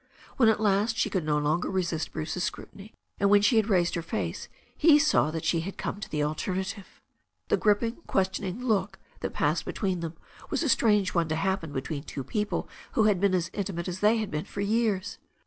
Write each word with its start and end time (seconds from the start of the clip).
When 0.37 0.49
at 0.49 0.59
last 0.59 0.97
she 0.97 1.11
could 1.11 1.23
no 1.23 1.37
longer 1.37 1.69
resist 1.69 2.11
Bruce's 2.11 2.43
scrutiny, 2.43 2.95
and 3.19 3.29
when 3.29 3.43
she 3.43 3.61
raised 3.61 3.93
her 3.93 4.01
face, 4.01 4.47
he 4.75 4.97
saw 4.97 5.29
that 5.29 5.45
she 5.45 5.59
had 5.59 5.77
come 5.77 5.99
to 5.99 6.09
the 6.09 6.23
alternative. 6.23 6.99
The 7.49 7.57
gripping, 7.57 7.97
questioning 8.07 8.65
look 8.65 8.97
that 9.19 9.35
passed 9.35 9.63
between 9.63 9.99
them 9.99 10.17
was 10.49 10.63
a 10.63 10.69
strange 10.69 11.13
one 11.13 11.27
to 11.27 11.35
happen 11.35 11.71
between 11.71 12.01
two 12.01 12.23
people 12.23 12.67
who 12.93 13.03
had 13.03 13.19
been 13.21 13.35
as 13.35 13.51
intimate 13.53 13.87
as 13.87 13.99
they 13.99 14.17
had 14.17 14.31
been 14.31 14.45
for 14.45 14.61
years. 14.61 15.19